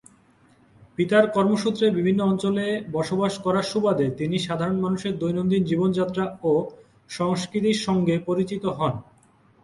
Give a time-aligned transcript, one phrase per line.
[0.97, 2.65] পিতার কর্মসূত্রে বিভিন্ন অঞ্চলে
[2.91, 6.53] বসবাস করার সুবাদে তিনি সাধারণ মানুষের দৈনন্দিন জীবনযাত্রা ও
[7.09, 8.93] সংস্কৃতির সঙ্গে পরিচিত হন।